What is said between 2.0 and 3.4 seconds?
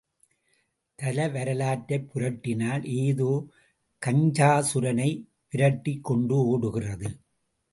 புரட்டினால் ஏதோ